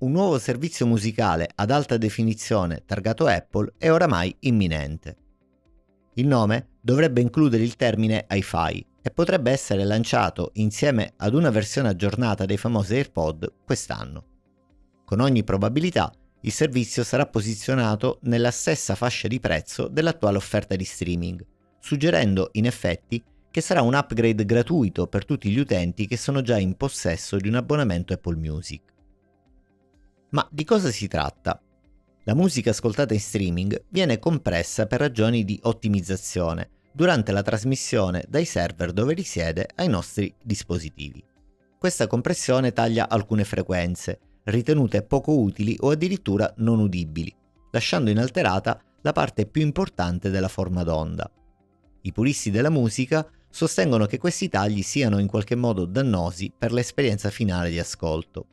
un 0.00 0.12
nuovo 0.12 0.38
servizio 0.38 0.86
musicale 0.86 1.48
ad 1.54 1.70
alta 1.70 1.98
definizione 1.98 2.84
targato 2.86 3.26
Apple 3.26 3.74
è 3.76 3.90
oramai 3.90 4.34
imminente. 4.40 5.16
Il 6.14 6.26
nome 6.26 6.68
dovrebbe 6.80 7.20
includere 7.20 7.62
il 7.62 7.76
termine 7.76 8.26
hi-fi 8.30 8.86
e 9.02 9.10
potrebbe 9.10 9.50
essere 9.50 9.84
lanciato 9.84 10.52
insieme 10.54 11.12
ad 11.16 11.34
una 11.34 11.50
versione 11.50 11.88
aggiornata 11.88 12.46
dei 12.46 12.56
famosi 12.56 12.94
AirPod 12.94 13.52
quest'anno. 13.64 14.24
Con 15.04 15.20
ogni 15.20 15.44
probabilità 15.44 16.10
il 16.42 16.52
servizio 16.52 17.04
sarà 17.04 17.26
posizionato 17.26 18.20
nella 18.22 18.50
stessa 18.50 18.94
fascia 18.94 19.28
di 19.28 19.38
prezzo 19.38 19.88
dell'attuale 19.88 20.38
offerta 20.38 20.76
di 20.76 20.84
streaming, 20.84 21.44
suggerendo 21.78 22.48
in 22.52 22.64
effetti 22.64 23.22
che 23.50 23.60
sarà 23.60 23.82
un 23.82 23.94
upgrade 23.94 24.46
gratuito 24.46 25.06
per 25.08 25.26
tutti 25.26 25.50
gli 25.50 25.58
utenti 25.58 26.06
che 26.06 26.16
sono 26.16 26.40
già 26.40 26.56
in 26.56 26.76
possesso 26.76 27.36
di 27.36 27.48
un 27.48 27.56
abbonamento 27.56 28.14
Apple 28.14 28.36
Music. 28.36 28.89
Ma 30.30 30.46
di 30.50 30.64
cosa 30.64 30.90
si 30.90 31.08
tratta? 31.08 31.60
La 32.24 32.34
musica 32.34 32.70
ascoltata 32.70 33.14
in 33.14 33.20
streaming 33.20 33.86
viene 33.88 34.18
compressa 34.18 34.86
per 34.86 35.00
ragioni 35.00 35.44
di 35.44 35.58
ottimizzazione 35.62 36.70
durante 36.92 37.32
la 37.32 37.42
trasmissione 37.42 38.24
dai 38.28 38.44
server 38.44 38.92
dove 38.92 39.14
risiede 39.14 39.68
ai 39.74 39.88
nostri 39.88 40.32
dispositivi. 40.42 41.24
Questa 41.78 42.06
compressione 42.06 42.72
taglia 42.72 43.08
alcune 43.08 43.42
frequenze, 43.42 44.20
ritenute 44.44 45.02
poco 45.02 45.36
utili 45.38 45.76
o 45.80 45.90
addirittura 45.90 46.52
non 46.58 46.78
udibili, 46.78 47.34
lasciando 47.72 48.10
inalterata 48.10 48.80
la 49.02 49.12
parte 49.12 49.46
più 49.46 49.62
importante 49.62 50.30
della 50.30 50.48
forma 50.48 50.84
d'onda. 50.84 51.28
I 52.02 52.12
puristi 52.12 52.50
della 52.50 52.70
musica 52.70 53.26
sostengono 53.48 54.06
che 54.06 54.18
questi 54.18 54.48
tagli 54.48 54.82
siano 54.82 55.18
in 55.18 55.26
qualche 55.26 55.56
modo 55.56 55.86
dannosi 55.86 56.52
per 56.56 56.72
l'esperienza 56.72 57.30
finale 57.30 57.70
di 57.70 57.78
ascolto. 57.78 58.46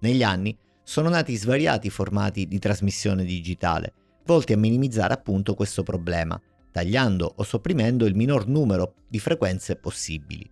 Negli 0.00 0.22
anni 0.22 0.56
sono 0.84 1.08
nati 1.08 1.34
svariati 1.34 1.88
formati 1.88 2.46
di 2.46 2.58
trasmissione 2.58 3.24
digitale, 3.24 3.94
volti 4.26 4.52
a 4.52 4.58
minimizzare 4.58 5.14
appunto 5.14 5.54
questo 5.54 5.82
problema, 5.82 6.40
tagliando 6.70 7.32
o 7.36 7.42
sopprimendo 7.42 8.04
il 8.04 8.14
minor 8.14 8.46
numero 8.46 8.94
di 9.08 9.18
frequenze 9.18 9.76
possibili. 9.76 10.48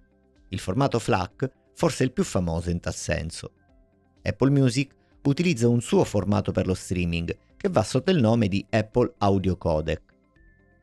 Il 0.48 0.58
formato 0.58 0.98
FLAC 0.98 1.50
forse 1.74 2.02
è 2.02 2.06
il 2.06 2.12
più 2.12 2.24
famoso 2.24 2.70
in 2.70 2.80
tal 2.80 2.94
senso. 2.94 3.52
Apple 4.22 4.50
Music 4.50 4.94
utilizza 5.22 5.68
un 5.68 5.80
suo 5.80 6.04
formato 6.04 6.50
per 6.50 6.66
lo 6.66 6.74
streaming, 6.74 7.36
che 7.56 7.68
va 7.68 7.82
sotto 7.82 8.10
il 8.10 8.20
nome 8.20 8.48
di 8.48 8.64
Apple 8.70 9.14
Audio 9.18 9.56
Codec. 9.56 10.02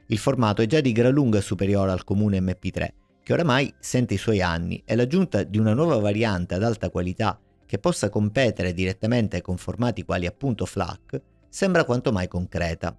Il 0.07 0.17
formato 0.17 0.61
è 0.61 0.65
già 0.65 0.79
di 0.79 0.91
gran 0.91 1.11
lunga 1.11 1.41
superiore 1.41 1.91
al 1.91 2.03
comune 2.03 2.39
MP3, 2.39 2.87
che 3.23 3.33
oramai 3.33 3.73
sente 3.79 4.13
i 4.13 4.17
suoi 4.17 4.41
anni 4.41 4.81
e 4.85 4.95
l'aggiunta 4.95 5.43
di 5.43 5.57
una 5.57 5.73
nuova 5.73 5.97
variante 5.97 6.55
ad 6.55 6.63
alta 6.63 6.89
qualità 6.89 7.39
che 7.69 7.77
possa 7.77 8.09
competere 8.09 8.73
direttamente 8.73 9.41
con 9.41 9.55
formati 9.55 10.03
quali 10.03 10.25
appunto 10.25 10.65
FLAC 10.65 11.21
sembra 11.49 11.83
quanto 11.83 12.11
mai 12.11 12.27
concreta. 12.27 12.97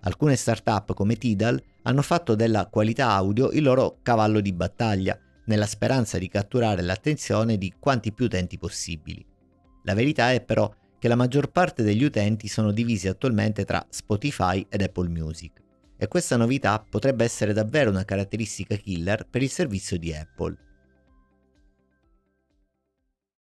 Alcune 0.00 0.36
start-up 0.36 0.94
come 0.94 1.16
Tidal 1.16 1.62
hanno 1.82 2.00
fatto 2.00 2.34
della 2.34 2.68
qualità 2.68 3.10
audio 3.10 3.50
il 3.50 3.62
loro 3.62 3.98
cavallo 4.00 4.40
di 4.40 4.54
battaglia, 4.54 5.18
nella 5.44 5.66
speranza 5.66 6.16
di 6.16 6.28
catturare 6.28 6.80
l'attenzione 6.80 7.58
di 7.58 7.74
quanti 7.78 8.10
più 8.14 8.24
utenti 8.24 8.56
possibili. 8.56 9.22
La 9.82 9.92
verità 9.92 10.32
è 10.32 10.40
però 10.40 10.72
che 10.98 11.06
la 11.06 11.14
maggior 11.14 11.50
parte 11.50 11.82
degli 11.82 12.02
utenti 12.02 12.48
sono 12.48 12.72
divisi 12.72 13.06
attualmente 13.06 13.66
tra 13.66 13.84
Spotify 13.90 14.64
ed 14.70 14.80
Apple 14.80 15.10
Music 15.10 15.60
e 15.98 16.08
questa 16.08 16.38
novità 16.38 16.82
potrebbe 16.88 17.24
essere 17.24 17.52
davvero 17.52 17.90
una 17.90 18.06
caratteristica 18.06 18.76
killer 18.76 19.26
per 19.28 19.42
il 19.42 19.50
servizio 19.50 19.98
di 19.98 20.14
Apple. 20.14 20.56